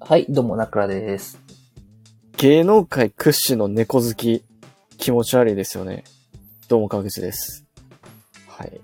[0.00, 1.38] はい、どうも、ナクラです。
[2.36, 4.44] 芸能界屈指の猫好き、
[4.96, 6.04] 気持ち悪いですよね。
[6.68, 7.64] どうも、川口です。
[8.46, 8.80] はい。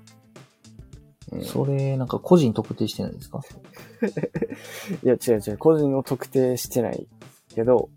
[1.33, 3.41] うんそれ、なんか個人特定してないですか？
[5.03, 7.07] いや、違う違う、個人を特定してない
[7.55, 7.91] けど、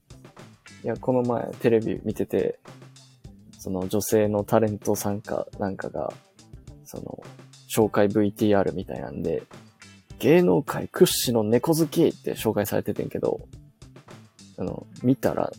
[0.83, 2.59] いや、この前テレビ見てて、
[3.59, 6.11] その女性のタレント参加なんかが、
[6.85, 7.23] その、
[7.69, 9.43] 紹介 VTR みたいなんで、
[10.19, 13.41] 芸能界屈指の猫好きって紹介されててんけど、
[14.57, 15.51] あの、見たら、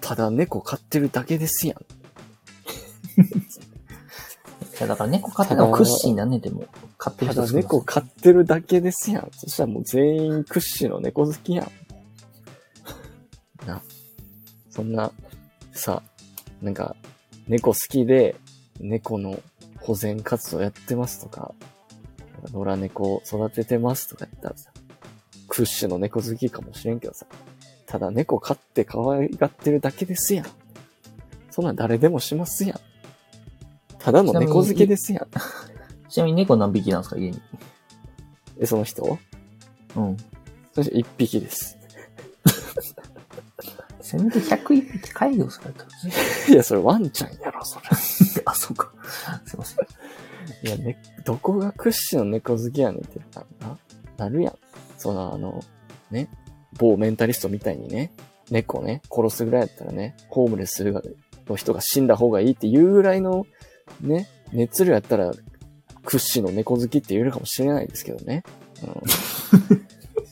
[0.00, 1.78] ただ猫飼ってるだけですやん。
[3.20, 9.30] いや、だから猫飼ってるのは屈指になんねんでも、飼ってる人少ないただ猫飼ってるだけですやん。
[9.32, 13.66] そしたらもう全員屈指の猫好きやん。
[13.66, 13.82] な。
[14.70, 15.12] そんな、
[15.72, 16.02] さ、
[16.62, 16.96] なんか、
[17.48, 18.36] 猫好きで、
[18.80, 19.40] 猫の
[19.80, 21.52] 保全活動やってますとか
[22.52, 24.70] 野良猫を育ててますとか言ったらさ、
[25.48, 27.26] 屈指の猫好きかもしれんけどさ、
[27.86, 30.46] ただ猫飼って可愛がってるだけですやん。
[31.50, 32.80] そんなん誰でもしますやん。
[33.98, 35.28] ただの猫好きですやん。
[36.08, 37.40] ちなみに 猫何匹なんですか、家に？
[38.58, 39.18] え、その人？
[39.96, 40.16] うん。
[40.74, 41.78] そして一匹です。
[44.00, 45.88] せめて101匹解除されたら。
[46.48, 47.86] いや、それワンちゃんやろ、それ。
[48.46, 48.87] あ、そうか。
[50.76, 53.20] すいや、ね、どこが屈指の猫好きやねんって
[53.60, 53.78] な、
[54.16, 54.54] なるやん。
[54.96, 55.62] その、あの、
[56.10, 56.28] ね、
[56.78, 58.12] 某メンタリストみたいにね、
[58.50, 60.84] 猫ね、殺すぐらいやったらね、ホームレス
[61.48, 63.46] の人が死んだ方がいいっていうぐらいの、
[64.00, 65.32] ね、熱量やったら、
[66.04, 68.42] 屈指の猫好きって言えるかもしれないですけどね。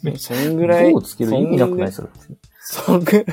[0.05, 0.17] うん。
[0.19, 2.09] そんぐらい、どうつける意味なくないそれ。
[2.61, 3.25] そんぐらい、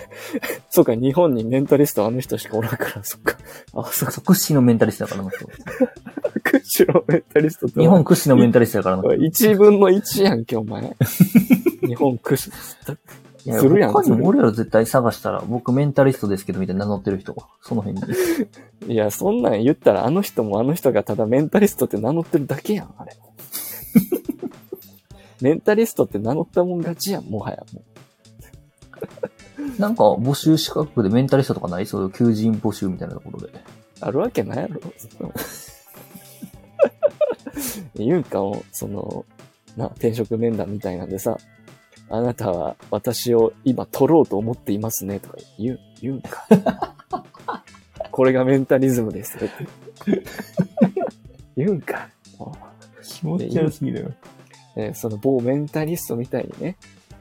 [0.69, 3.37] そうか、日本にメンタリストあの人しかおらんから、そっか。
[3.73, 5.47] あ、そっか、屈指のメンタリストだから、あの人
[6.41, 10.95] 屈指のメンタリスト日本屈指のメンタリストだから、あの人一分の一やんけ、お前。
[11.85, 12.49] 日本屈
[12.87, 12.99] 指。
[13.45, 17.35] いや、するやん他にも俺ら絶対探したら、僕メンタリストですけど、みたいな名乗ってる人。
[17.61, 18.01] その辺
[18.87, 18.93] に。
[18.93, 23.13] いや、そんなん言ったらあの人もあの人がただメンタリストって名乗ってるだけやん、あれ。
[25.41, 27.63] メンタリストって名乗ったもん勝ちやん、もはや。
[27.73, 27.81] も
[29.77, 31.85] なんか募集資格でメンタリストとかない？
[31.85, 33.47] そういう求人募集みたいなところで。
[33.47, 33.51] う
[34.01, 34.79] あるわけないやろ。
[37.59, 39.25] その言うんかも、その、
[39.77, 41.37] な、転職面談みたいなんでさ、
[42.09, 46.47] あなたは私を今取ろうと思っていますね、とか言う、言うんか。
[48.11, 49.37] これがメンタリズムです。
[51.55, 52.09] 言うんか。
[53.03, 54.13] 気持ち悪すぎるよ。
[54.75, 56.77] えーその某メンタリストみたいにね、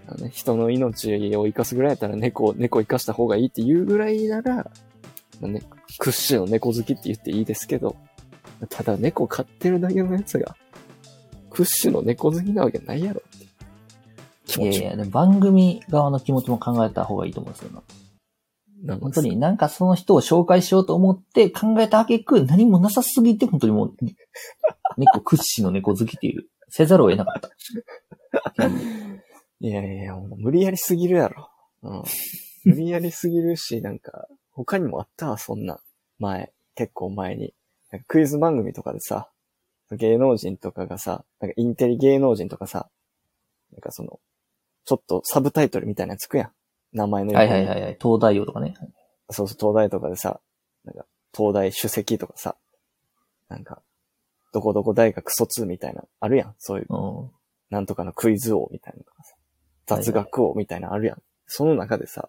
[0.06, 4.65] あのね人の命を生かすぐらいやったら猫、猫生かした方がいいっていうぐらいなら、ま
[5.43, 5.62] あね、
[5.99, 7.97] 屈指の猫好きって言っていいですけど、
[8.69, 10.56] ただ猫飼ってるだけのやつが、
[11.50, 13.47] 屈指の猫好きなわけないやろって。
[14.47, 17.83] 気持ちいやいや、番組側の気持ちも考えた方がいいと思うんですよな。
[18.83, 23.95] なんか本当になんかその人を紹介しようと思って考えた挙句何もなさすぎて本当にもう、
[24.99, 28.69] 猫屈指の猫好きっていう、せざるを得なかった。
[29.61, 31.49] いやいや、もう無理やりすぎるやろ。
[31.83, 32.03] うん。
[32.65, 35.81] 無理やりすぎるし、なんか、他にもあったわ、そんな。
[36.19, 37.55] 前、結構前に。
[37.93, 39.29] なんかクイズ番組とかでさ、
[39.93, 42.89] 芸能人とかがさ、なんかインテリ芸能人とかさ、
[43.73, 44.19] なんかその、
[44.85, 46.51] ちょっとサブタイトルみたいなのつくやん。
[46.93, 47.99] 名前のはい横にはいはいはい。
[48.03, 48.75] 東大王とかね。
[49.31, 50.41] そうそう、東大とかでさ、
[50.85, 51.05] なんか、
[51.37, 52.57] 東大首席とかさ、
[53.49, 53.83] なんか、
[54.53, 56.55] どこどこ大学卒みたいな、あるやん。
[56.59, 57.31] そういううん。
[57.71, 59.35] なんとかのクイズ王みたいなのとかさ、
[59.87, 61.23] 雑学王みたいなのあるやん。
[61.47, 62.29] その中でさ、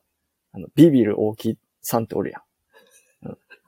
[0.54, 2.42] あの、ビビる大木さんっておるやん。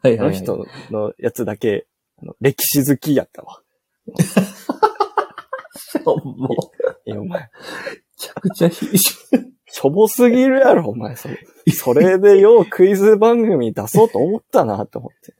[0.05, 0.27] はいはい、はい。
[0.27, 1.87] あの人のやつだけ、
[2.21, 3.61] あの、歴史好きやったわ。
[6.05, 6.45] も
[7.05, 7.49] う、いや、お前、め
[8.15, 11.39] ちゃくちゃひしょぼすぎるやろ、お前、それ。
[11.73, 15.33] それでようクイズ番組出そうと思ったな、と思って。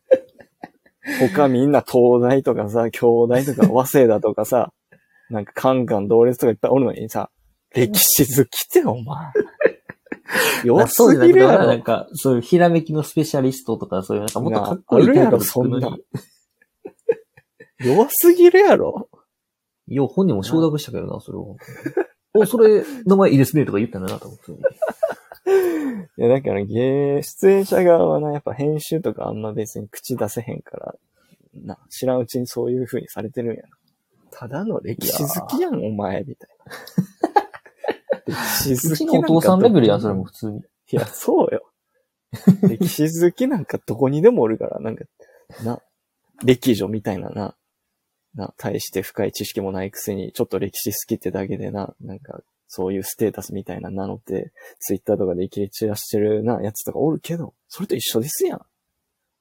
[1.20, 4.74] 他みんな東大とかさ、京大とか早稲田とかさ、
[5.30, 7.30] なんかカンカン同列とかいっぱいおるのにさ、
[7.76, 9.32] 歴史好きってお前。
[10.66, 11.68] 弱すぎるやろ。
[11.68, 15.70] なんか、そういうひらめきのスペシャリストとか、そういうなんかもっとかっこいいタイトそん
[17.80, 19.10] 弱すぎるやろ。
[19.88, 21.58] よう本人も承諾したけどな、それを。
[22.34, 24.52] お、それ、名前いいですね、とか言ったんだな、と思って。
[26.18, 30.96] いや、だから芸、出演者側はな、やっぱ編集とかあんま別に口出せへんから、
[31.54, 33.70] な、知らんうちにそういう風にされてるんやな。
[34.32, 36.50] ただの歴史好きやん、お前、みたい
[37.34, 37.45] な。
[38.28, 40.60] 歴史うち好きなんかのお父さんレベルやそれも普通に。
[40.60, 40.64] い
[40.96, 41.72] や、そうよ。
[42.68, 45.06] 歴史好きなんかどこにでもおるから、なんか、
[45.64, 45.80] な、
[46.44, 47.56] 歴女みたいなな、
[48.36, 58.62] な、大して深い知識もないくせに、ちょっと歴史好きってだけでな、なんか、そういうステータスみたいな名乗って、ツイッターとかで生きり散らしてるな、やつとかおるけど、それと一緒ですやん。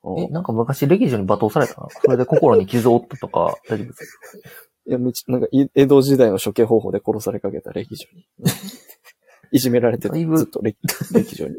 [0.04, 1.80] うんえ、なんか昔、歴女に罵倒された？
[1.80, 1.88] な。
[1.90, 4.50] それで心に傷を負ったとか、大丈夫ですか？
[4.86, 8.26] いや、めちゃ、なんか、い江戸時代の処刑方法で殺されかけた歴女に。
[9.52, 10.76] いじめられてた、だいぶずっと歴
[11.12, 11.54] 歴女に。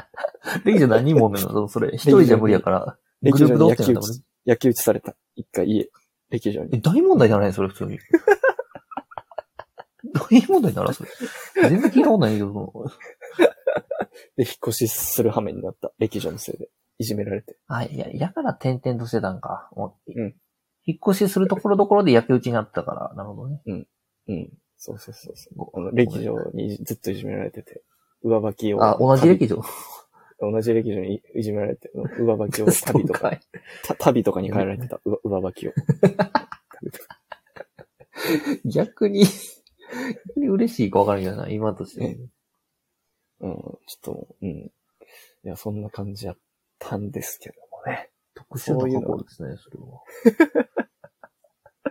[0.64, 1.66] 歴女何人もおんねんの？
[1.68, 1.90] それ。
[1.94, 5.16] 一人じゃ無理やから、グループ歴女に焼き同点だった討ち、焼き討ちされた。
[5.34, 5.90] 一回家、
[6.30, 6.80] 歴女え、に。
[6.82, 7.98] 大問題じゃないそれ、普通に。
[10.30, 11.10] 大問題ならそれ。
[11.68, 12.72] 全然聞いたことないけど、
[14.36, 15.92] で、引っ越しする羽目になった。
[15.98, 16.68] 歴女のせいで。
[16.98, 17.56] いじめられて。
[17.66, 19.68] あ、いや、やから転々としてたんか。
[19.74, 20.34] もううん
[20.86, 23.60] 引っ越しするところどころで焼き討ちになったから、なるほどね。
[23.66, 23.86] うん。
[24.76, 25.70] そうそうそうそう。
[25.74, 27.82] あの、歴女にずっといじめられてて、
[28.22, 28.84] 上履きを。
[28.84, 29.62] あ、同じ歴女。
[30.40, 33.40] 旅同じ歴女にいじめられて、上履きを 旅とか、
[33.98, 35.00] 旅とかに変えられてた。
[35.04, 35.72] 上上履きを。
[38.64, 42.18] 逆に、逆に嬉しいか分からんけどな、今として。
[43.40, 44.48] うん、ちょっと、うん。
[44.48, 44.70] い
[45.44, 46.38] や、そんな感じやっ
[46.78, 48.10] たんですけどもね。
[48.34, 50.02] 特殊な過去ですね、それは。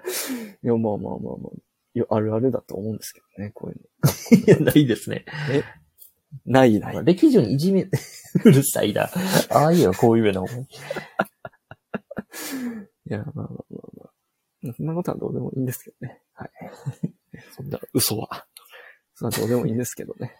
[0.64, 1.58] いや、まあまあまあまあ。
[1.96, 3.84] いや、あるあるだと思うんですけどね、こういうの。
[4.56, 5.26] いや、ないですね。
[6.46, 7.06] ないない。
[7.06, 7.84] 歴女にいじめ、
[8.46, 9.10] うるさいな。
[9.52, 10.64] ああいうのこういうような思い。
[10.64, 10.68] い
[13.06, 13.56] や、まあまあまあ
[13.98, 14.10] ま
[14.70, 14.74] あ。
[14.76, 16.22] そんなことはどうでもいいんですけどね。
[16.34, 16.52] はい。
[17.52, 18.48] そんな嘘は。
[19.14, 20.36] そんなどうでもいいんですけどね。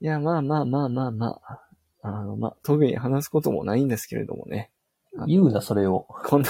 [0.00, 1.62] いや、まあまあまあまあまあ。
[2.02, 4.70] あの、まあ、特に話すこともないんですけれどもね。
[5.26, 6.06] 言うな、それを。
[6.26, 6.48] こんな、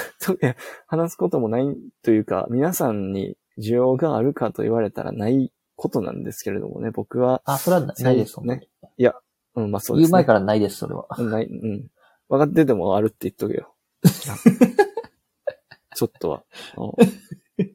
[0.87, 8.41] 話すこともないというか、皆さんに需要があるかと言われたらないことなんですけれどもね、僕は、あ、それはなないです。
[8.43, 8.69] ね。
[8.97, 9.15] いや、
[9.55, 10.09] うん、まあそうですね。
[10.09, 11.07] 言う前からないです、それは。
[11.19, 11.87] ない、うん。
[12.29, 13.75] 分かっててもあるって言っとけよ。
[15.95, 16.45] ちょっとは。
[16.77, 17.07] うん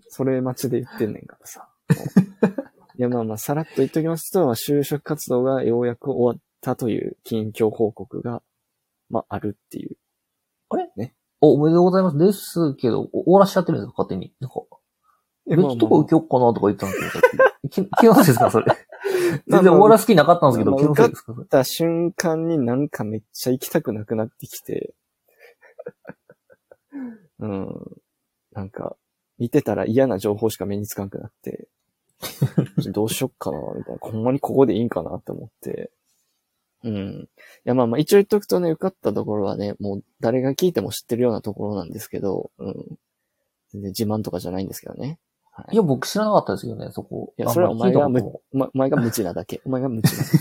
[0.10, 1.68] それ待ちで言ってんねんからさ。
[1.90, 1.94] う
[2.48, 8.44] んいや、まあまあ、さらっと言っときますと、就職活動がようやく終わったという近況報告が、
[9.10, 9.98] まあ、あるっていう。
[11.42, 12.18] お、おめでとうございます。
[12.18, 14.04] ですけど、お終わらしちゃってるんですか？
[14.04, 14.34] 勝手に。
[14.40, 14.62] なんか、
[15.50, 17.44] え別とこ受けよっかなとか言ってたんですけど、
[18.00, 18.66] 気のせいですかそれ？
[19.48, 21.46] 全然終わらす気なかったんですけど、まあ気のせいですかそれ？
[21.46, 24.94] った瞬間になんかめっちゃ行きたくなくなってきて、
[27.40, 27.68] うん。
[28.52, 28.96] なんか、
[29.40, 31.68] 見てたら嫌な情報しか目につかなくなって、
[32.94, 34.00] どうしよっかな、みたいな。
[34.00, 35.92] ほんまにここでいいんかなって思って。
[36.84, 36.94] うん。
[36.94, 37.28] い
[37.64, 42.76] や、まあまあ、一応言っとくとね、受かったところはね、もう誰が聞いても知ってるようなところなんですけど、うん。
[43.72, 45.20] 全然自慢とかじゃないんですけどね。
[45.54, 47.34] はいいや、僕知らなかったですよね、そこ。
[47.38, 48.10] いや、それはお前がお
[48.74, 49.62] 前が無知なだけ。
[49.66, 50.36] お前が無知なだけ。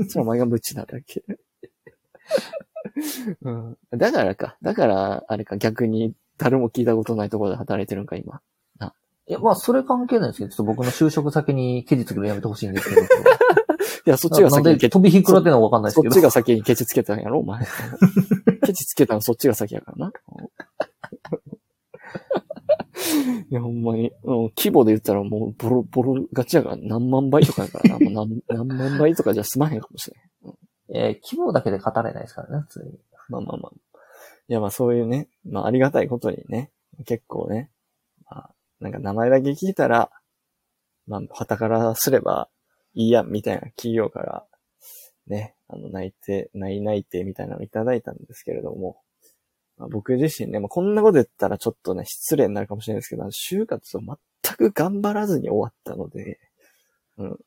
[0.00, 1.24] うんそれはお前が無知なだけ。
[3.42, 4.56] うん、だからか。
[4.62, 8.40] だから、あれか、逆に誰も聞いたことないところで働いてるんか、今。
[8.78, 8.92] と
[9.28, 13.06] いや、まあ、それ関係ないですけど、ちょっと僕の就職先にケチつけるのやめてほしいんですけど。
[14.06, 16.14] いや、そっちが先に飛び火食らってんのかわかんないですけど。
[16.14, 17.66] そっちが先にケチつけたんやろ、お前。
[18.64, 20.12] ケチつけたのそっちが先やからな。
[23.50, 24.12] いや、ほんまに。
[24.22, 27.98] うん、規模で言ったらもうボロボロガチやから何万倍とかやからな。
[27.98, 30.16] もう何 何万倍とかじゃ済まへんかもしれ
[30.50, 30.54] ん。
[30.94, 33.00] えー規模だけで語れないですからね、普通に。
[33.28, 33.72] まあまあまあ。
[34.48, 36.70] いやまあそういうね、まあありがたいことにね、
[37.06, 37.70] 結構ね、
[38.30, 40.10] まあなんか名前だけ聞いたら、
[41.08, 42.48] まあ旗からすれば
[42.96, 44.44] いいやんみたいな企業から、
[45.28, 48.96] ね、あの内定、内内定みたいなのいただいたんですけれども、
[49.76, 56.40] まあ、僕自身ね、まあこんなこと言ったらちょっとね、失礼になるかもしれないですけど、就活を全く頑張らずに終わったので、
[57.18, 57.38] うん。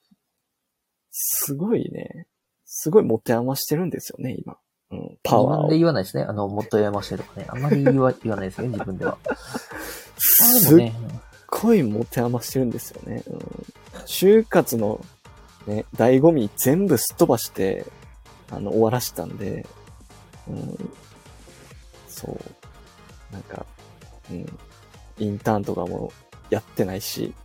[1.12, 2.27] すごいね、
[2.65, 4.58] すごい持て余してるんですよね、今。
[4.91, 5.77] うん、パワーを自分で。
[5.77, 6.24] 言わないですね。
[6.24, 7.48] あの、もっとやましてとかね。
[7.50, 9.18] あんまり言わ言わないですよね、自分では。
[9.27, 9.36] あ
[10.18, 10.91] すっ
[11.48, 13.24] ごい持て余してるんですよね。
[13.27, 13.38] うん、
[14.06, 15.03] 就活の
[15.70, 17.86] ね、醍醐味全部すっ飛ばして、
[18.50, 19.68] あの、終わらしたんで、
[20.48, 20.92] うん、
[22.08, 23.34] そう。
[23.34, 23.66] なんか、
[24.32, 24.46] うん、
[25.20, 26.12] インターンとかも
[26.50, 27.36] やってないし、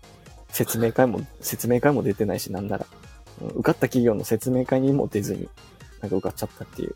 [0.49, 2.87] 説明会も、説明会も出てないし、なんなら、
[3.43, 5.49] うん、受かった企業の説明会にも出ずに、
[6.01, 6.95] なんか受かっちゃったっていう、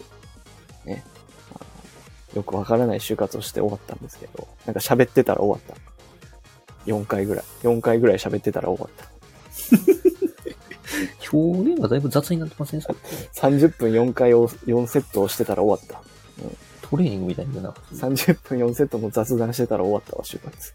[0.86, 1.04] ね。
[1.54, 1.60] あ
[2.32, 5.78] のよくわからない就活をして終わったんですけど、なんか喋ってたら終わった。
[6.90, 7.44] 4回ぐらい。
[7.64, 9.08] 4回ぐらい喋ってたら終わった。
[11.32, 12.94] 表現がだいぶ雑になってません、それ
[13.34, 16.02] 30分4回を、4セットをしてたら終わった。
[16.88, 17.74] トレーニングみたいな。
[17.92, 20.74] 30分4セットの雑談してたら終わったわ、就活。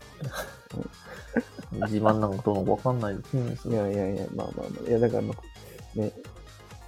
[1.72, 3.56] 自慢なんかどうのかわかんないですね。
[3.56, 4.90] そいれやいやいや、まあまあまあ。
[4.90, 6.12] いや、だからまあ、ね。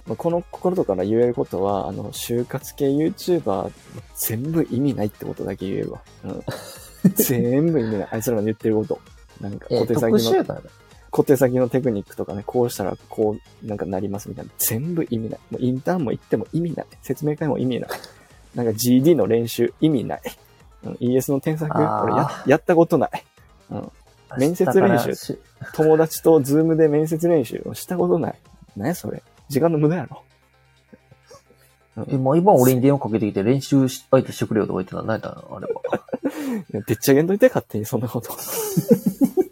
[0.06, 3.72] まあ、この心から言えることは、あの、就活系 YouTuber
[4.14, 6.02] 全部意味ないってことだけ言えるわ。
[6.24, 6.42] うん。
[7.16, 8.08] 全部意味ない。
[8.12, 9.00] あいつらの言ってること。
[9.40, 10.66] なんか、えー、小手特先の、殊やからね。
[11.16, 14.50] 小手先のテクニックとかね、こうしたらこうなんかなりますみたいな。
[14.58, 15.40] 全部意味ない。
[15.50, 16.86] もうインターンも行っても意味ない。
[17.00, 17.90] 説明会も意味ない。
[18.54, 20.20] なんか GD の練習意味ない。
[20.84, 23.10] うん、ES の添削俺ややったことない。
[24.36, 25.38] 面接練習
[25.72, 28.34] 友達とズームで面接練習をしたことない。
[28.76, 29.22] 何やそれ。
[29.48, 30.22] 時間の無駄やろ。
[32.08, 35.80] え、毎晩俺に電話かけてきて練習し相手してくれよとか言ってたら何やったのあれは。
[36.86, 38.36] でっち上げんといて、勝手にそんなこと。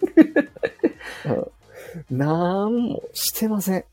[2.10, 3.84] うん、なんもしてません。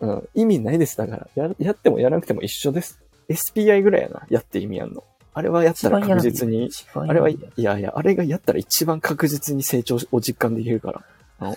[0.00, 0.96] うん、意味ないです。
[0.96, 3.00] だからや、やってもやらなくても一緒です。
[3.28, 4.22] SPI ぐらいやな。
[4.28, 5.04] やって意味あんの。
[5.32, 10.92] あれはやったら確実に、あれは、いやいや、あれがやったら一番確実に成長を実感できるか
[11.40, 11.56] ら。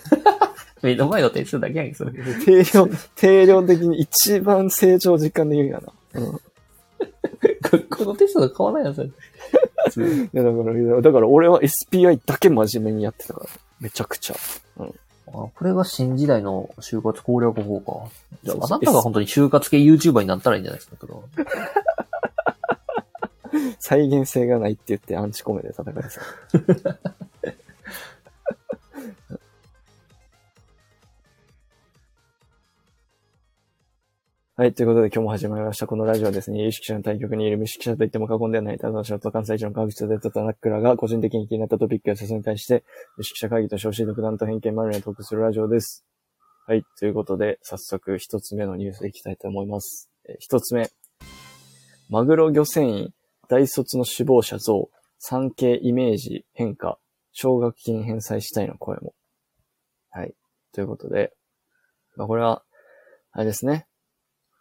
[0.82, 2.12] 目の前の点数だけやんけ、それ。
[2.44, 5.82] 定量、定量的に一番成長を実感できるか
[6.14, 6.26] らな。
[6.26, 6.40] うん。
[7.62, 13.46] 学校のテストと変わらないや いやだから、だから俺は SPI だけ真面目にやってたから。
[13.80, 14.36] めちゃくちゃ。
[15.32, 18.10] あこれが新時代の就活攻略法か。
[18.42, 20.96] じゃあ、あなたが本当に就活系 YouTuber になったらいいんじゃないですか。
[23.78, 26.20] 再現性がないって言ってアンチコメで戦いです。
[34.60, 34.74] はい。
[34.74, 35.86] ということで今日も始まりました。
[35.86, 42.82] このラジオはですね、有識者の対局にいる無識者と言っても過言ではない、ただのと関西一の科学者であった田中らが個人的に気になったトピックや説に対して、
[43.18, 46.04] 有識者会議と称し独断と偏見まるにトークするラジオです。
[46.66, 46.82] はい。
[46.98, 50.10] ということで、早速一つ目のニュースいきたいと思います。
[50.28, 50.90] え一つ目。
[52.10, 53.14] マグロ漁船員
[53.48, 56.98] 大卒の首謀者増、産経イメージ変化、
[57.30, 59.14] 奨学金返済したいの声も。
[60.10, 60.34] はい。
[60.72, 61.32] ということで、
[62.16, 62.64] まあ、これは、
[63.30, 63.87] あれですね。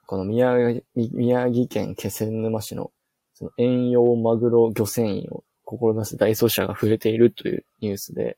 [0.08, 2.92] この宮城宮城県気仙沼市の、
[3.34, 8.38] その遠洋マグロ漁船員を志す大卒者が増えているというニュースで、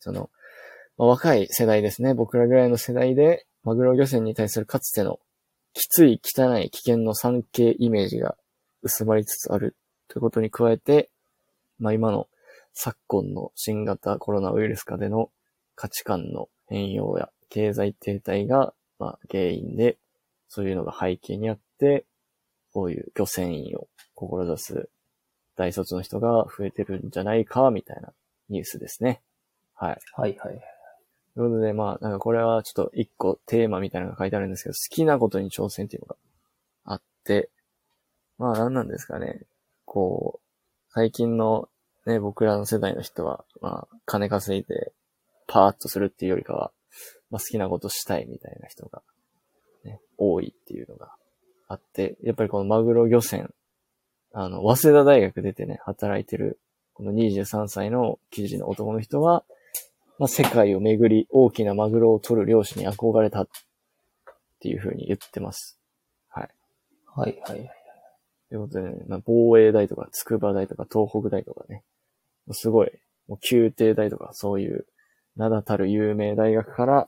[0.00, 0.30] その、
[0.98, 2.12] まあ若い世代ですね。
[2.12, 5.20] 僕らぐらいの世代で、マグロ漁船に対するかつての
[5.74, 8.36] きつい、汚い、危険の産経イメージが
[8.82, 9.76] 薄まりつつある
[10.08, 11.10] ということに加えて、
[11.78, 12.26] まあ今の
[12.74, 15.30] 昨今の新型コロナウイルス下での
[15.76, 19.98] 価値観の変容や経済停滞が、まあ原因で、
[20.50, 22.04] そういうのが背景にあって、
[22.72, 24.90] こういう漁船員を志す
[25.56, 28.12] 大卒の人が増えてるんじゃないか、みたいな
[28.48, 29.22] ニュースですね。
[29.74, 29.98] はい。
[30.14, 30.60] はいはい。
[31.34, 36.16] ということで、まあ、なんかこれはちょっと一個テーマみたいなのが書いてあるんですけど、好きなことに挑戦っていうのが
[36.84, 37.50] あって、
[38.38, 39.42] まあ何なんですかね。
[39.84, 41.68] こう、最近の
[42.06, 44.92] ね、僕らの世代の人は、まあ、金稼いで
[45.46, 46.72] パーッとするっていうよりかは、
[47.30, 49.02] まあ好きなことしたいみたいな人が、
[49.84, 51.14] ね、多いっていうのが
[51.70, 53.48] あって、やっぱりこのマグロ漁船、
[54.32, 56.58] あの、早稲田大学出てね、働いてる、
[56.94, 59.44] この23歳の記事の男の人は、
[60.18, 63.48] まあ、世界を巡り大きなマグロを取る漁師に憧れたっ
[64.58, 65.78] ていう風に言ってます。
[66.28, 66.48] はい。
[67.06, 67.70] はいはい。
[68.48, 71.84] ということで、ね、まあ、防衛大とか筑波大とか東北大とかね、
[72.50, 72.90] すごい、
[73.28, 74.86] もう宮廷大とかそういう
[75.36, 77.06] 名だたる有名大学から、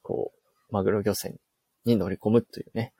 [0.00, 1.38] こう、マグロ漁船
[1.84, 2.94] に乗り込むというね、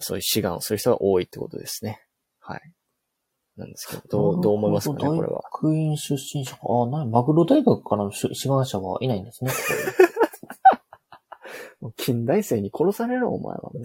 [0.00, 2.02] そういう志願をする人が多いってことですね。
[2.40, 2.72] はい。
[3.56, 5.40] なんですけど、どう、どう思いますかね、これは。
[5.40, 6.60] 大学院出身者か。
[6.62, 9.50] あ、なに、マグロ大学からの志願者はいないんですね。
[11.96, 13.70] 近代生に殺されろ、お前は。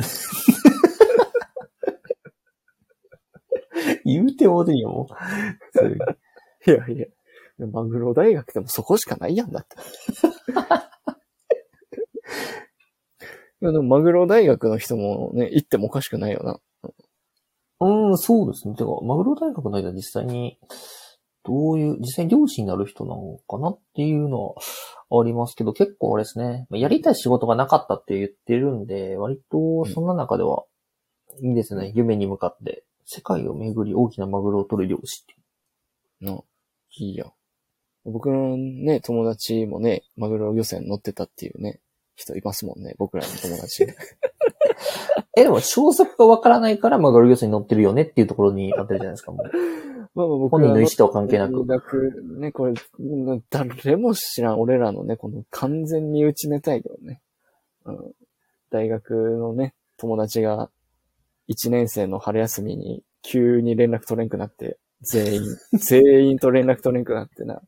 [4.05, 5.13] 言うてもうてんよ、もう
[6.69, 7.07] いやいや、
[7.67, 9.75] マグロ大学でもそこしかないやんだって。
[13.63, 16.60] いやでもマグロ大学の人もね、行ってもおかしくないよな。
[17.79, 18.75] うん、そうですね。
[18.75, 20.60] てか、マグロ大学の間実際に、
[21.46, 24.55] どういう、実際に漁師になる人なのかなっていうのは
[25.22, 26.67] ありますけど、結構あれですね。
[26.72, 30.65] やりたい仕事がなかったって言ってるんで、割とそんな中では、
[31.41, 31.93] いいですね。
[31.96, 35.32] 夢に向かって、世界を巡り大きなマグロを取る漁師って
[36.25, 36.32] いう。
[36.32, 36.46] の、
[36.98, 37.32] いいやん。
[38.12, 41.79] 僕のね、友達もね、マグロ漁船乗ってたっていうね、
[42.15, 43.88] 人いますもんね、僕らの友達。
[45.36, 49.48] え、でも消息がわからないからマグロ漁船に乗ってるよねっていうところになってるじゃないですか、もう。
[50.15, 51.65] まあまあ僕本人の意思とは関係なく。
[51.65, 57.22] 大学ね、これ、うん誰も知らん、俺らのね、この完全に打ちめたいけどね。
[57.86, 58.13] うん、
[58.70, 60.70] 大学のね、友達が、
[61.48, 65.41] 一年生の春休みに急に連絡取れんくなって、全員、
[65.79, 67.62] 全員と連絡取れんくなってな。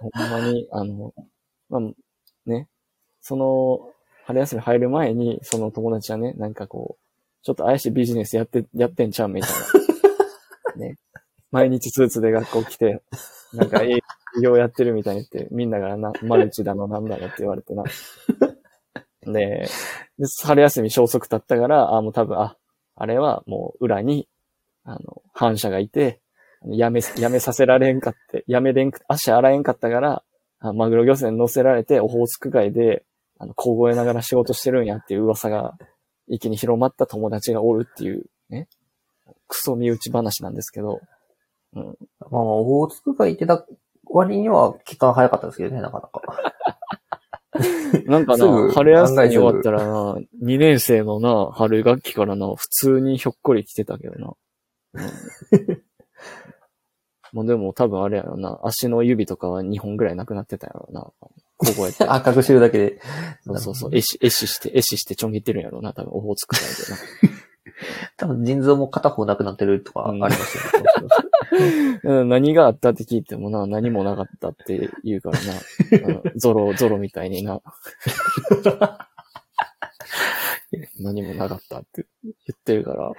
[0.00, 1.12] ほんまに、あの、
[1.68, 1.80] まあ、
[2.46, 2.68] ね、
[3.26, 3.90] その、
[4.26, 7.04] 春休み入る前に、その友達はね、なんかこう、
[7.42, 10.76] ちょっと怪しいビジネスやって、やってんちゃうみたいな。
[10.76, 10.96] ね。
[11.50, 13.02] 毎日スーツで学校来て、
[13.54, 13.98] なんか営
[14.42, 17.84] ようやってるみたいに言って、みんながな、マルチだのなんだのって言われてな。
[19.22, 19.68] で、
[20.18, 22.58] で春休み消息経ったから、あ、もう多分、あ、
[22.94, 24.28] あれはもう裏に、
[24.84, 26.20] あの、反射がいて、
[26.66, 30.22] やめ、やめさせられんかって、やめれんく、足洗えんかったから、
[30.60, 33.04] あマグロ漁船乗せられて、オホーツク海で、
[33.44, 35.74] あの、凍えながら仕事してるんやっていう噂が、
[36.26, 38.68] 一気に広まった友達がおるっていう、ね。
[39.48, 41.00] クソ身内話なんですけど、
[41.72, 41.84] まあ
[42.30, 43.66] まあ、オホーツク海行ってた
[44.06, 46.20] 割には期間早かったですけどね、なかなか。
[48.06, 54.34] なんかな、春休み終わったらな、2年生のな、春学期からな、普通にひょっこり来てたけどな。
[54.94, 55.02] うん、
[57.32, 61.12] まあでも多分あれやろな、足の指とかは2本ぐらいなくなってたやろな。
[61.64, 62.04] ここやって。
[62.08, 63.00] 赤くしてるだけで。
[63.46, 67.34] そうそうそう、えし、えしして、えししてちょん切ってるんやろな、多分、オホーツク海でな。
[68.16, 70.88] 多分腎臓も片方なくなってるとかありますよね。
[72.04, 76.20] うん何があったって聞いてもな、何もなかったって言うからな。
[76.22, 77.60] うんゾロ、ゾロみたいにな。
[81.00, 83.10] 何もなかったって言ってるから、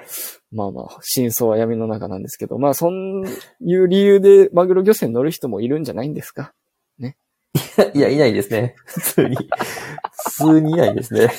[0.51, 3.25] まあまあ、真相は闇の中なんですけど、まあ、そん
[3.61, 6.53] いう理由でマグロ漁船乗る人もいるんじゃないんですか？
[7.93, 8.75] いや、いないですね。
[8.85, 9.35] 普通に。
[9.35, 11.29] 普通にいないですね。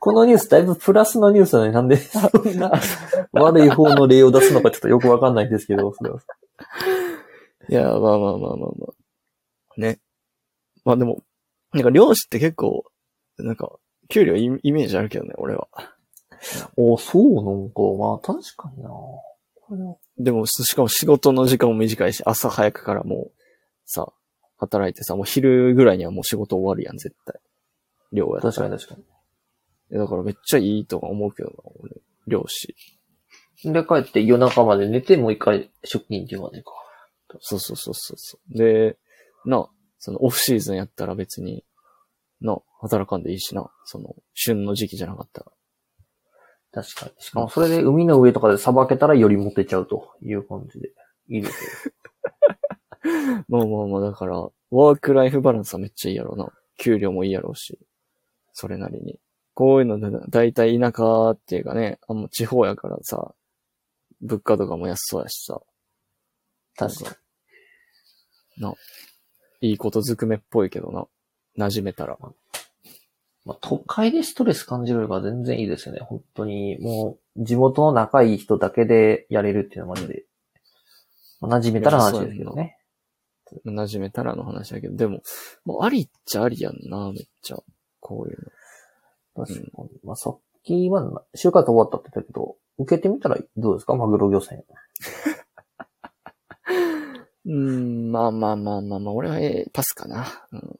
[0.00, 2.72] このニュースだいぶプラスのニュースなのになんでそんな
[3.32, 6.20] 悪い方の例を出すのかちょっとよくわかんないんですけど、それは。
[7.68, 8.66] いや、まあまあまあまあま
[9.76, 9.80] あ。
[9.80, 10.00] ね。
[10.84, 11.22] まあでも、
[11.72, 12.84] なんか漁師って結構、
[13.38, 13.72] なんか、
[14.08, 15.68] 給料イイメージあるけどね、俺は。
[16.76, 17.82] お、そうなんか。
[17.98, 18.90] まあ、確かにな。
[20.18, 23.32] でも、ししかも仕事の時間も短いし、朝早くからもう、
[23.86, 24.12] さ、
[24.56, 27.40] 働いてさ、もう昼ぐらいにはもう仕事終わるやん、絶対。
[28.12, 31.96] 漁や確かに確かいやだからめっちゃいいとか思うけどな、俺。
[32.26, 32.74] 漁師。
[33.64, 33.72] に。
[33.72, 36.72] で、帰って夜中まで寝て、もう一回出勤っていう感じか。
[37.40, 38.58] そうそうそうそうそう。
[38.58, 38.96] で、
[39.44, 39.68] な、
[39.98, 41.64] そのオフシーズンやったら別に、
[42.40, 43.70] な、働かんでいいしな。
[43.84, 45.52] その、旬の時期じゃなかったら。
[46.82, 47.12] 確かに。
[47.18, 50.90] しかもそれで海の上とかでさばけたらよりモテちゃうという感じで。
[51.28, 51.92] いいですよ。
[53.48, 56.52] まあまあまあ、だから、ワークライフバランスはめっちゃいいやろうな。
[56.78, 57.78] 給料もいいやろうし。
[58.52, 59.18] それなりに。
[59.54, 63.34] こういうので、だいたい田舎っていうかね、あんま地方やからさ、
[64.20, 65.60] 物価とかも安そうやしさ、
[66.76, 67.16] 確か
[68.56, 68.62] に。
[68.62, 68.74] な、
[69.60, 71.06] いいことずくめっぽいけどな。
[71.66, 72.18] 馴染めたら。
[73.44, 76.00] まあ、都会でストレス感じるよりかは全然いいですよね。
[76.00, 80.24] 本当に、もう、地元の仲いい人だけでやれるっていうのはマジで。
[81.40, 82.78] まあ、馴染めたら話ですけどね。
[83.64, 85.22] 馴染めたらの話だけど、でも、
[85.64, 87.56] もうありっちゃありやんな、めっちゃ。
[88.00, 88.52] こういう
[89.36, 89.44] の。
[89.46, 89.88] 確かに。
[90.04, 93.94] まあ、さっきはな、就活終わったって言ったけど、受けてみたらどうですか？
[93.94, 94.64] マグロ漁船。
[97.46, 100.26] うーん、まあまあまあまあまあ、俺は、えーパスかな。
[100.52, 100.78] うん。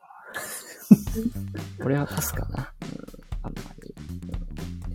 [1.85, 2.73] 俺はパスかな。
[2.83, 2.99] うん、
[3.43, 3.95] あんまり。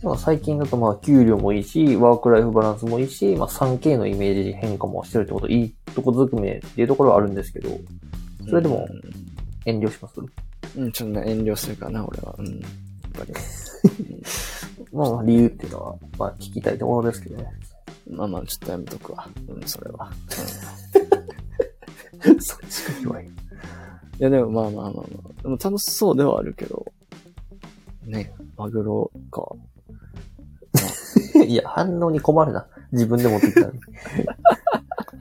[0.02, 7.70] まあ最近だとまあ給料もいいし、ワークライフバランスもいいし、まあ 3K のイメージ変化もしてるってこと、いいとこずくめっていうところはあるんですけど、
[8.48, 8.88] それでも
[9.66, 10.20] 遠慮します？
[10.20, 10.24] う
[10.80, 12.36] ん、うん、ちょっとね遠慮するかな、俺は。
[12.38, 12.48] うん。
[12.48, 12.56] やっ
[13.14, 13.34] ぱり。
[14.92, 17.46] まあまあ理由っていうのは、まあ聞きたいところですけどね。
[18.10, 19.28] まあまあ、ちょっとやめとくわ。
[19.48, 20.12] うん、それは。
[22.40, 23.26] そっちか弱い。
[23.26, 23.30] い
[24.18, 25.04] や、でもまあまあまあまあ。
[25.44, 26.86] でも楽しそうではあるけど。
[28.06, 29.48] ね、マグロか。
[31.46, 32.66] いや、反応に困るな。
[32.92, 33.80] 自分で持ってきたのに。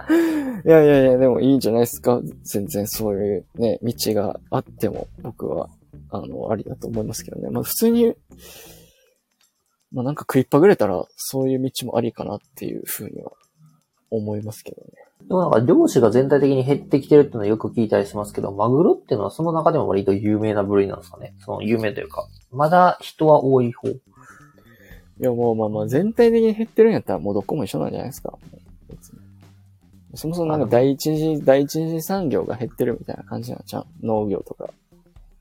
[0.64, 2.20] いやいやいや、でもいいんじゃないですか。
[2.42, 5.68] 全然そういうね、道があっても、僕は、
[6.10, 7.50] あの、ありだと思いますけどね。
[7.50, 8.14] まあ普通に、
[9.92, 13.32] まあなんか食いっぱぐれたら、そういう道もありかなっていうふうには
[14.10, 14.88] 思いますけどね。
[15.26, 21.34] でもなんか漁師が全体的に減ってきてるっていうのはよく聞いたりしますけど、マグロっていうのはその中でも割と有名な部類なんですかね。
[21.40, 23.88] その有名というか、まだ人は多い方。
[23.88, 24.00] い
[25.20, 28.38] や、もうまあまあ、全体的に減ってるんやったらもうどこも一緒なんじゃないですか。
[30.14, 33.86] そもそもなんか第一次、第一次産業が減ってるみたいな感じなんじゃん？
[34.02, 34.70] 農業とか、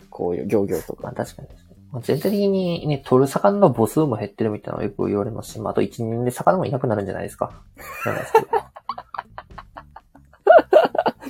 [0.09, 1.23] こういう漁業とまあか。
[1.25, 1.77] 確かに確かに。
[1.91, 7.61] まあ、全体的にね、取る魚の母数も減ってるみたいなのはよく言われますし、まああと一年で魚もいなくなるんじゃないですか？
[8.03, 8.47] じゃないですけど。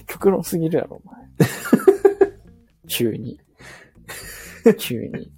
[0.08, 1.18] 極論すぎるやろ、お前。
[2.88, 3.40] 急に。
[4.80, 5.24] 急に。
[5.24, 5.32] い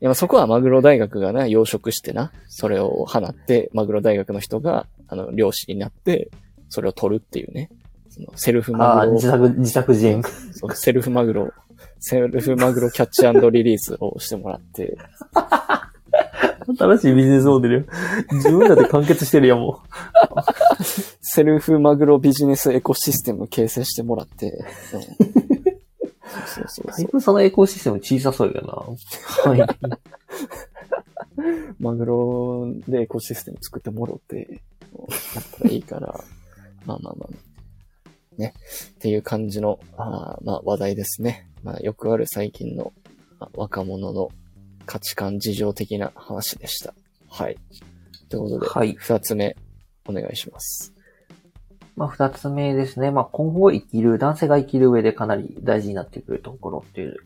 [0.00, 6.30] や、まあそこはマグロ大学がな、養殖してな、それを放って、マグロ大学の人が、あの、漁師になって、
[6.68, 7.70] それを取るっていうね。
[8.08, 10.22] そのセルフああ、マグロ自作、自作自演。
[10.52, 11.52] そうセルフマグロ、
[12.00, 14.96] セルフマグロキャッチリリースをしてもらって、
[16.78, 17.84] 新しいビジネスモデルよ。
[18.32, 19.80] 自分らで完結してるやん、も
[21.20, 24.50] セルフマグロビジネスエコシステム形成してもらって。
[24.92, 25.78] うん
[26.46, 26.90] そうそうう。
[26.90, 27.10] だいそう。
[27.12, 28.68] ぶそのエコシステム小さそうやな。
[29.50, 29.66] はい。
[31.80, 34.60] マグロでエコシステム作ってもろって、
[35.34, 36.20] やったらいいから、
[36.88, 38.40] まあまあまあ。
[38.40, 38.54] ね。
[38.90, 41.46] っていう感じの、あーまあ話題ですね。
[41.62, 42.92] まあよくある最近の、
[43.38, 44.30] まあ若者の
[44.86, 46.94] 価値観事情的な話でした。
[47.28, 47.58] はい。
[48.30, 49.54] ということで、はい二つ目、
[50.06, 50.94] お願いします。
[51.94, 53.10] まあ、二つ目ですね。
[53.10, 57.16] まあ、今後生きる、男性が生きる上でかなり大事になってくるところっていう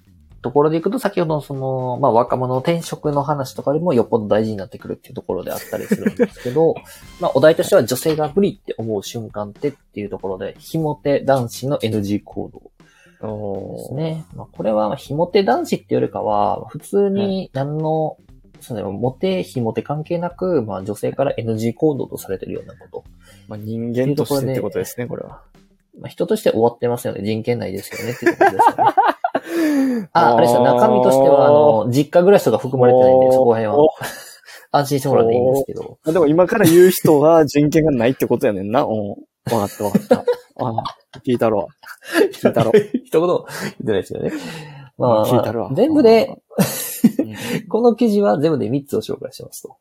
[0.42, 6.74] ところでいくと、先ほどのその、まあ、若者の転職の話とかでもよっぽど大事になってくるっていうところであったりするんですけど、
[7.20, 12.72] まあ、お題としては女性が不利って思う瞬間ってっていうところで、ひも手男子の NG 行動
[13.26, 13.94] おです。
[13.94, 14.24] ね。
[14.34, 18.18] まあ、これは、まあ、ひも手男子っていうよりかは、普通に何の、
[18.60, 23.04] そうだよ、モテ、ひも手関係なく、まあ、女性から NG 行動とされてるようなこと。
[23.48, 25.42] まあ人間としてってことですね、これは。
[25.98, 27.22] まあ、人として終わってますよね。
[27.22, 28.12] 人権内ですよね。
[28.12, 28.92] っていうことですよね。
[30.12, 30.62] あ、あれですよ。
[30.62, 33.88] 中身としては、あの、実家暮らしとか含まれてないんで、そこら辺は。
[34.72, 35.98] 安心してもらっていいんですけど。
[36.04, 38.84] あでも今から言う人は人権がないってことやねんな。
[38.84, 39.10] うん。
[39.10, 40.24] わかったわかった。
[40.58, 40.84] あ
[41.24, 41.68] 聞いたろ。
[42.32, 42.72] 聞いたろ。
[43.04, 43.44] 一言言っ
[43.76, 44.32] てないですよね。
[44.96, 46.36] まあ、聞いたるわ全部で、うん
[47.68, 49.76] この記事は全部で3つを紹介してますと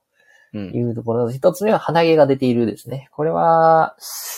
[0.53, 0.71] うん。
[0.75, 3.07] いうところで、一つ目は鼻毛が出ているですね。
[3.11, 3.95] これは、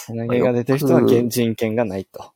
[0.08, 2.32] 鼻毛が出てる人は人権がないと。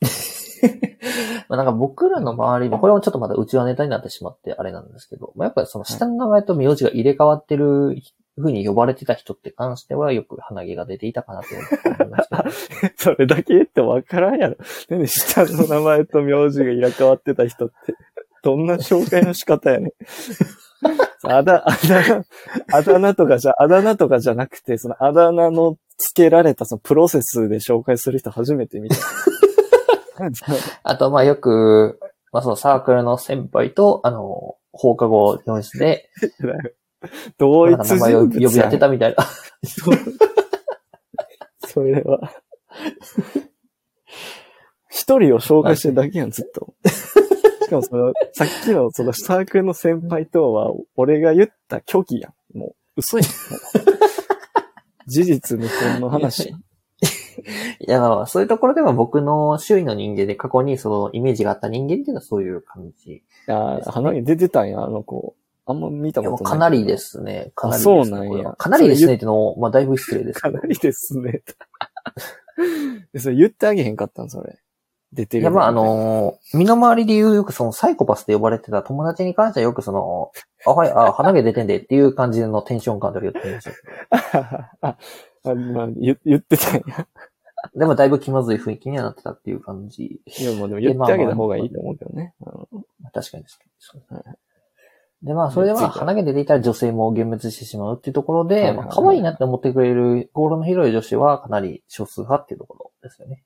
[1.48, 7.96] まあなんか僕らの周りも、これもちょっとまだうちはネタになってしまってあれなんですけど、まあやっぱりその下の名前と名字が入れ替わってる
[8.36, 12.44] 風に呼ばれてた人って関してはよく鼻毛が出ていたかなと思いました。
[12.96, 14.56] それだけってわからんやろ。
[14.88, 17.94] なんで下の名前と名字が入れ替わってた人って、
[18.42, 19.92] どんな紹介の仕方やねん。
[21.26, 22.24] あだ、あだ、
[22.72, 28.96] あだ名とかじゃ、あだ名とかじゃなくて、そのあだ名の付けられたそのプロセスで紹介する人初めて見た。
[30.82, 32.00] あと、まあよく、
[32.32, 36.10] まあそのサークルの先輩と、あの、放課後教室で、
[37.38, 39.24] 同一なんか名前を人物呼び合ってたみたいな。
[41.68, 42.32] それは。
[44.88, 46.74] 一人を紹介してるだけやん、ずっと。
[47.64, 52.58] しかもその、さっきのそのサークルの先輩とは、俺が言った虚偽やん。
[52.58, 53.26] もう、嘘やん。
[55.06, 56.54] 事実無根の話。
[57.80, 63.22] いや、まあまあそういうところでは僕の周囲の人間で過去にそのイメージがあった人間っていうのはそういう感じ。
[63.48, 65.34] ああ、鼻毛出てたんや、あの子。
[65.66, 66.52] あんま見たことない。
[66.52, 66.98] かなりで。
[66.98, 67.52] すね。
[67.54, 70.40] かなりです、そうなんやかなりですねってのも、まあだいぶ失礼です。
[70.40, 71.42] かなりですね。
[73.12, 74.58] で それ言ってあげへんかったん、それ。
[75.14, 75.42] 出てる。
[75.42, 80.32] いや、まあ、あ、のー身の回りで言うよくそのサイコパスって呼ばれてた友達に関してはよくその、
[80.66, 83.70] あ、はい、あ、鼻毛出てんでっていう感じのテンション感で言ってました
[84.90, 84.98] け
[85.44, 87.06] あ、あまあ、言 言ってたんや。
[87.74, 87.78] ど。
[87.80, 90.20] でもだいぶ気まずい雰囲気にはなってたっていう感じ。
[90.26, 92.34] いや、もうでも言ってあげた方がいいと思うけどね。
[92.40, 94.36] うん確かにですけどそうですね。
[95.22, 103.42] で、まあ、それでまあ、鼻毛出ていたら女性も幻滅してしまうっていうところで、まあ、可愛いなって思ってくれる心の広い女子はかなり少数派っていうところですよね。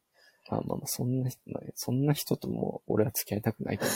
[0.51, 1.41] あまあまあ、そんな人、
[1.75, 3.85] そんな人とも俺は付き合いたくないと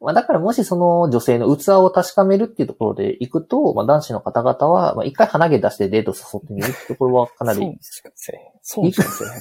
[0.00, 8.44] まあ、だからもしその女性の器を確かめるっていうところで行くと、まあ、男子の方々は、まあ、一回鼻毛出してデート誘ってみるってところはかなり、そうしかせえへん。
[8.62, 9.34] そうしかせえへん。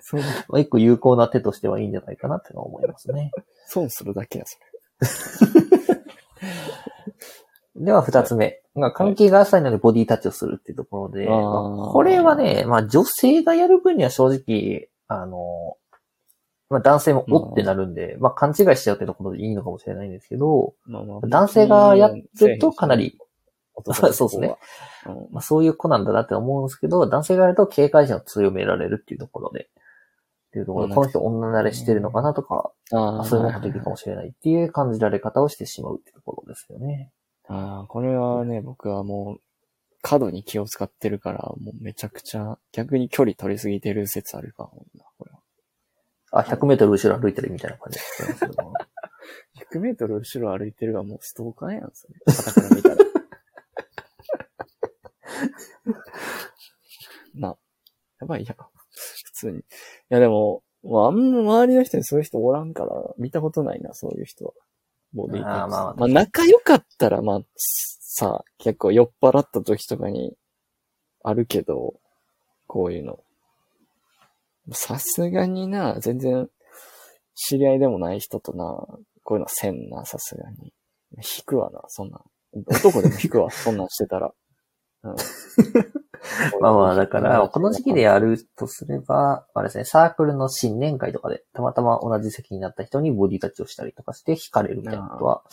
[0.00, 0.26] そう、ま
[0.58, 3.30] あ、一個有効な手としてはいいんじゃないかなってのは思いますね。
[3.66, 4.56] 損するだけや、そ
[7.76, 8.62] では二つ目。
[8.74, 15.76] まあ、関係が浅いのにボディタッチをするっていうところで、あーまあこれはね、まあ女性がやる分には正直、あの、
[16.68, 20.92] まあ男性もおってなるんで、まあ勘違いしちゃうってところでいいのかもしれないんですけど、れ。
[20.92, 23.18] まあまあ男性がやるとかなり、
[23.92, 24.56] そうですね。
[25.06, 37.12] うんまあそういう子なんだなって思うんですけど、男性がやると警戒心を強められるっていうところで、っていうところで、うんこの人女慣れしてるのかなとか、ああ、まあそういうのができるかもしれないっていう感じられ方をしてしまうっていうところですよね。
[37.48, 39.40] ああ、これはね、僕はもう、
[40.02, 45.38] 過度に気を使ってるから、もうめちゃくちゃ、逆に距離取りすぎてる説あるかもな、これは。
[46.40, 48.72] あ、100メートル後ろ歩いてるみたいな感じですけど。
[49.72, 52.14] 100メートル後ろ歩いてるがもうストーカーやん、それ。
[52.26, 52.96] 肩から見たら。
[57.34, 57.56] な、
[58.20, 58.56] やばいやん。
[58.56, 59.58] 普通に。
[59.58, 59.62] い
[60.08, 64.52] やでも、もうあんま周りの人にそういう人おらんから、見たことないな、そういう人は。
[65.12, 70.34] ボディタッチあーまあまあ仲良かったら、まあ、さ、結構酔っ払った時とかに
[71.22, 71.94] あるけど、
[72.66, 73.20] こういうの。
[74.72, 76.48] さすがにな、全然
[77.34, 78.64] 知り合いでもない人とな、
[79.22, 80.72] こういうのせんな、さすがに。
[81.16, 82.20] 引くわな、そんなん。
[82.54, 84.32] 男でも引くわ、 そんなんしてたら。
[85.04, 85.16] うん。
[86.60, 95.44] まあまあ、だから、この時期でやるとすれば、あれですね、サークルの新年会とかで、たまたま同じ席になった人にボディタッチをしたりとかして、惹かれるみたいなことは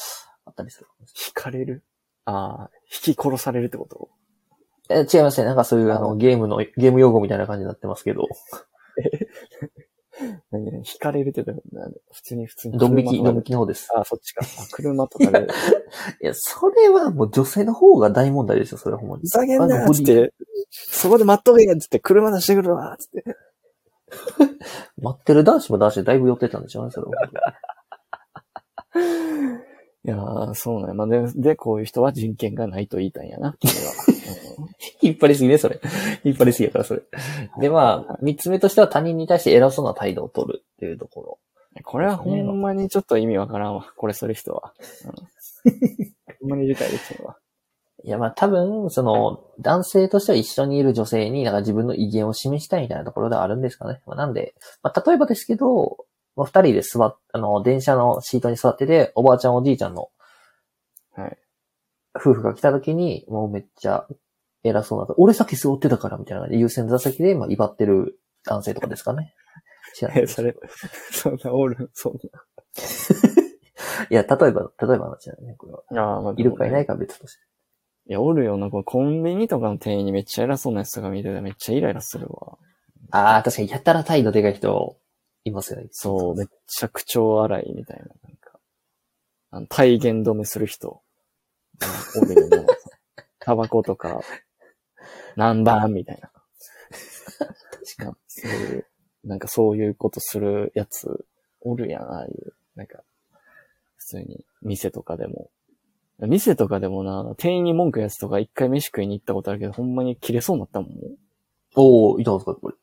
[0.45, 1.84] あったりする引かれる？
[2.26, 2.71] ああ、
[3.06, 4.10] 引き殺されるってこと？
[4.89, 5.45] え、違いますね。
[5.45, 8.28] なんかそういう、あの、ゲームの、ゲーム用語みたいな感じになってますけど、
[10.51, 12.77] 何々引かれるって言ったら、普通に普通に。
[12.77, 13.89] ドン引き、ドン引きの方です。
[13.95, 14.45] ああ、そっちか。
[14.45, 15.47] あ車とかで。
[16.21, 19.27] いや、それはもう女性の方が大問題ですよ、それはほんまにふ。
[19.27, 20.34] ざけんなあのボディーっつって、
[20.69, 23.23] そこで待っとけやっつって、車出してくるわっつって。
[25.01, 27.13] 待ってる男子も男子でだいぶ寄ってたんでしょうね、それは。
[30.06, 30.93] いやー、そうなんや。
[30.93, 34.12] まあ、で、で、こういう人は人権がないと言いたいんやな、君は。
[35.02, 35.80] 引っ張りすぎね、それ。
[36.24, 37.02] 引っ張りすぎやから、それ。
[37.60, 41.39] で、まあ、三つ目としては他人に対して偉そうな態度を取るっていうところ。
[41.41, 43.91] うんこれはほんまにちょっと意味わからんわ。
[43.98, 44.74] これする人は。
[45.65, 47.36] うん、ほんまに理解できんわ。
[48.04, 54.02] いや、まあ多分、その、男性としては一緒にいる女性に、なんか自分の威厳を示したいみたいなところではあるんですかね。
[54.06, 60.10] まあ、なんで、まあ例えばですけど、まあ、二人で座っ、あの、電車のシートに座ってて、おばあちゃんおじいちゃんの
[61.15, 61.38] はい。
[62.15, 64.08] 夫婦が来た時に、もうめっちゃ
[64.63, 69.34] 偉そうな、俺先座ってたからみたいな感じで優先座席で、まあ、威張ってる男性とかですかね。
[69.95, 70.56] 知らないえ、それ、
[71.12, 75.84] そんな、おる、そんいや、例えば、例えば話だね、これは。
[75.91, 76.04] な。
[76.04, 76.34] ああ、まあ、。
[76.38, 77.41] いるかいないいかは別として。
[78.10, 78.69] いや、おるよな。
[78.69, 82.58] これコンビニとかの店員にめっちゃ偉そうなやつとか見ててめっちゃイライラするわ。
[83.12, 84.97] ああ、確かにやたら態度でかい人、
[85.45, 85.88] いますよね。
[85.91, 88.06] そう、めっちゃ口調荒いみたいな。
[88.06, 88.60] なんか、
[89.52, 91.03] あの体言止めする人。
[92.15, 92.65] うんおるよな。
[93.39, 94.21] タバコとか、
[95.36, 96.31] 何番みたいな。
[96.31, 98.15] 確かに。
[98.27, 98.86] そういう、
[99.23, 101.25] なんかそういうことするやつ、
[101.62, 102.53] おるやん、ああいう。
[102.75, 103.03] なんか、
[103.97, 105.49] 普通に、店とかでも。
[106.19, 110.89] 店とかでもな、店員に文句やつとか一回飯食いに行ったことあるけど、ほんまに切れそうになったもん。
[110.91, 110.93] い
[111.75, 112.75] おー、いたんですか、これ。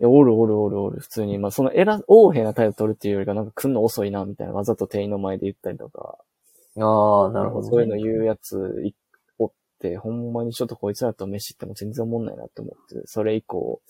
[0.00, 1.38] や、おるおるおるおる、普通に。
[1.38, 6.18] まあ、その偉、横柄な態度取るっていうよりか、なんか来んの遅いな、みたいな、わざと店員の前で言ったりとか。
[6.78, 7.70] ああ、なるほど、ね。
[7.70, 8.94] そういうの言うやつい
[9.38, 13.80] おって、ほんまにちょっとこいつらと飯行っても全然思んないなって思って、それ以降、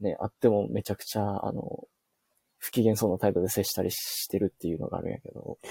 [0.00, 1.84] ね、あってもめちゃくちゃ、あの、
[2.58, 5.58] 不機嫌そうな態度で接したりしてるっていうのがあるんやけど。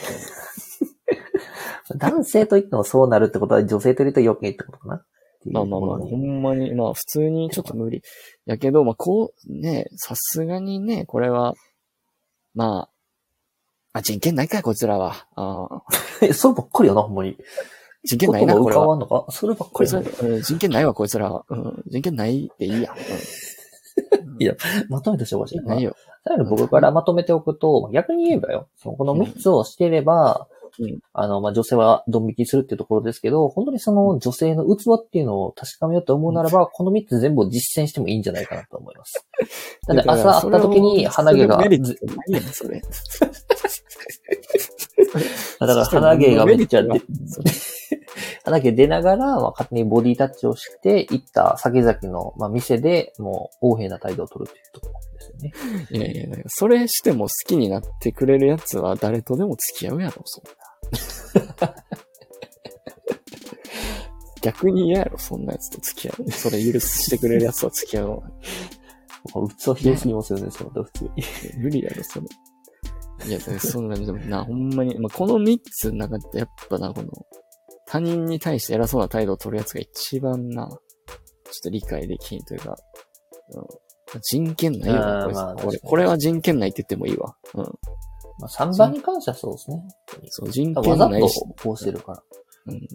[1.97, 5.05] 男性と言ってもそうなるってことは女性といると余計ってことかな
[5.45, 8.03] まあまあまあ、ほんまに、まあ普通にちょっと無理。
[8.45, 11.55] やけど、まあこう、ね、さすがにね、これは、
[12.53, 12.89] まあ、
[13.93, 15.27] あ、人権ないかい、こいつらは。
[15.35, 15.83] あ
[16.33, 17.37] そればっかりやな、ほんまに。
[18.03, 19.25] 人権ないな、これはのか？
[19.29, 20.09] そればっかりやな。
[20.21, 21.45] うん人権ないわ、こいつらは。
[21.49, 22.93] うん、人権ないでいいや。
[22.93, 23.61] うん
[24.39, 24.55] いや
[24.89, 25.59] まとめとしてほしい。
[25.59, 25.95] ないよ。
[26.23, 30.47] 最後に僕からまとめておくと、逆に言えばよ、そのこの3つをしていれば、
[30.79, 39.27] うんあの、まあ、女性はドン引きするっていうところですけど、本当にその女性の器っていうのを確かめようと思うならば、この3つ全部を実践してもいいんじゃないかなと思います。
[39.87, 42.81] なんで朝会った時に鼻毛が、メリットないやん、それ。
[45.59, 46.89] だから鼻毛がめっちゃ出
[48.43, 55.53] 鼻毛出ながら、まあ、勝手にボディタッチをして、行った先々の、まあ、店でもう、横柄な態度を取るっていうところですよね。
[56.15, 60.43] いやいや、それしても好きになってくれるやつは誰とでも付き合うやろ、そん
[61.59, 61.75] な。
[64.41, 66.31] 逆に嫌やろ、そんなやつと付き合う。
[66.31, 68.31] それ許してくれるやつと付き合うのは。
[69.57, 71.11] 器広すぎますよね、その普通に。
[71.59, 72.25] 無理やろ、それ。
[73.25, 77.09] いや、そ んな、でもな、ほんまに、まあ、この三つの中でやっぱな、この、
[77.85, 80.79] 他人に対して偉そうな態度を取るやつが一番な、ちょっ
[81.63, 82.77] と理解できんというか、
[83.53, 85.77] うん、人権ないよな、こいつあーまあこれ。
[85.79, 87.35] これは人権ないって言ってもいいわ。
[87.53, 87.63] うん。
[88.39, 89.83] まあ、3番に関してはそうですね。
[90.29, 92.23] そう、人権ないし、こうしてるから。
[92.67, 92.87] うん。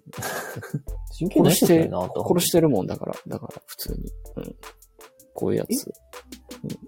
[1.13, 2.27] 人権ないして、なと。
[2.27, 3.97] 殺してるもんだから、だから、普通に。
[4.37, 4.57] うん。
[5.37, 5.93] こういうやつ。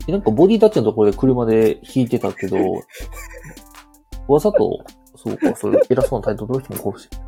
[0.08, 0.12] え？
[0.12, 2.56] なんかボディタッチのところで車で引いてたけど、
[4.26, 4.84] わざと、
[5.14, 7.22] そうか、そういう偉そうな態度の人も殺してる。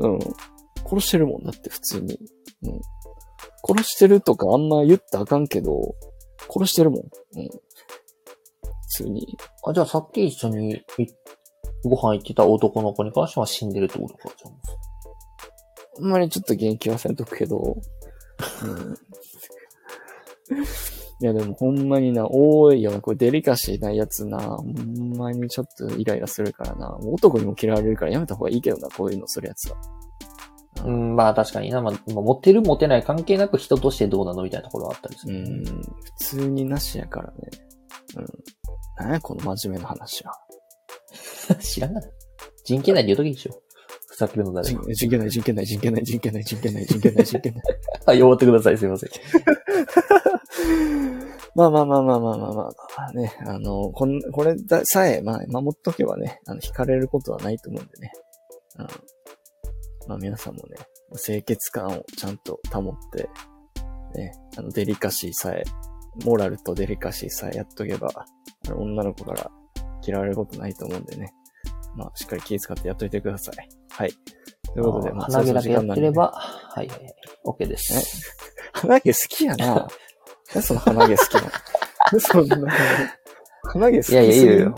[0.00, 0.18] うん。
[0.84, 2.18] 殺してるもんだって、普通に。
[2.62, 2.80] うん。
[3.64, 5.94] 殺してるとかあんま言ったらあかんけど、
[6.52, 7.00] 殺してるもん。
[7.00, 7.48] うん。
[7.48, 7.50] 普
[8.88, 9.38] 通に。
[9.64, 11.06] あ、じゃあさっき一緒にい
[11.84, 14.52] ご飯行ってた男の子に関しては死んでるってことか、じゃあ。
[15.98, 17.82] あんまりちょっと元気はせんとくけど、うん。
[21.20, 23.00] いやでもほんまにな、多いよな。
[23.00, 24.40] これデリカシーないやつな。
[24.40, 26.96] ほんまにちょっとイライラするからな。
[26.98, 29.76] 男にも嫌われるからやめた方がいいけどな、こういうのするやつは。
[30.84, 31.80] うん、まあ確かにな。
[31.80, 35.36] まあ、まあ持ってる持ってない関係なく人としてどうなのみたいなところはあったりする。
[35.36, 35.64] うん。
[35.64, 35.80] 普
[36.16, 37.36] 通になしやからね。
[38.16, 39.04] うん。
[39.04, 40.34] なんやこの真面目な話は。
[41.60, 42.10] 知らない。
[42.64, 43.61] 人権ないって言うときでしょ。
[44.12, 47.62] ふざけるの誰人人権ない、人権ない、人権ない、人権ない、人権ない、人権ない、人権ない。
[48.04, 48.76] はい、終わってください。
[48.76, 49.10] すいません。
[51.56, 52.68] まあまあまあまあまあまあま
[53.08, 58.12] あ、ね、あの、こん、これださえ、まあ、守っとけばね、あの、惹かれることはないと思うんでね。
[58.78, 58.86] うん。
[60.08, 60.76] まあ皆さんもね、
[61.16, 63.30] 清潔感をちゃんと保って、
[64.14, 65.62] ね、あの、デリカシーさえ、
[66.22, 68.10] モラルとデリカシーさえやっとけば、
[68.74, 69.50] 女の子から
[70.06, 71.32] 嫌われることないと思うんでね。
[71.96, 73.68] まあ、しっかり気遣ってやっといてください。
[73.90, 74.12] はい。
[74.74, 76.90] ということで、まあ、鼻毛だけやってれそば、はい。
[77.44, 78.30] OK です。
[78.72, 79.88] 鼻毛好きやな。
[80.54, 81.48] 何その鼻毛好きなの？
[82.12, 82.72] 何そんな
[83.72, 84.74] 鼻毛好きいやいや、いいよ。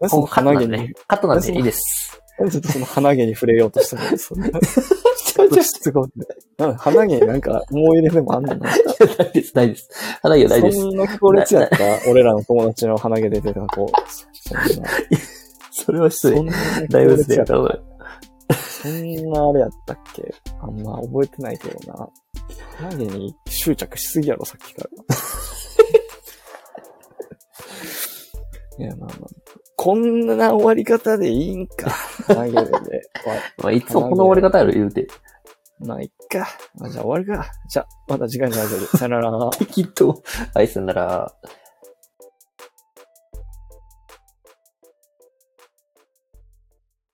[0.00, 0.94] 何その鼻毛に。
[1.06, 2.20] カットなんでいいです。
[2.38, 4.16] 何ちょっとその鼻毛に触れようとしたの？
[4.18, 4.48] そんな。
[4.48, 6.08] ちょっとしつこい
[6.78, 8.54] 鼻毛なんか思い入れでもあんの？
[8.56, 8.70] な。
[8.70, 9.88] ないです、ないです。
[10.22, 10.80] 鼻毛はないです。
[10.80, 11.76] そんな強烈やった？
[12.10, 13.66] 俺らの友達の鼻毛出てた子。
[14.32, 14.88] そんな。
[15.84, 16.42] それは失礼。
[16.88, 17.52] だいぶ失礼強烈やった。
[17.54, 17.82] だと思う。
[18.82, 20.34] そんなあれやったっけ？
[20.60, 22.08] あんま覚えてないけどな。
[22.78, 24.90] 鼻毛に執着しすぎやろ、さっきから。
[28.84, 29.28] いや、まあまあ。
[29.76, 31.90] こんな終わり方でいいんか。
[32.26, 33.02] 鼻毛で。
[33.58, 35.06] まあ、いつもこの終わり方やろ、言うて。
[35.80, 36.48] まあ、いっか。
[36.78, 37.50] まあ、じゃあ終わるか。
[37.68, 38.86] じゃあ、また次回のラジオで。
[38.86, 39.50] さよなら。
[39.58, 40.22] 適当。
[40.54, 41.32] はい、さよなら。